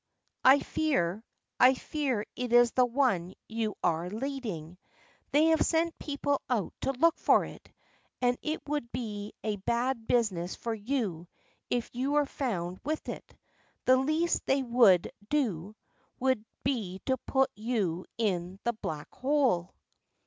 [0.43, 1.23] I fear,
[1.59, 4.79] I fear it is the one you are leading.
[5.29, 7.71] They have sent people out to look for it,
[8.19, 11.27] and it would be a bad business for you
[11.69, 13.35] if you were found with it;
[13.85, 15.75] the least they would do,
[16.19, 19.69] would be to put you in the black hole."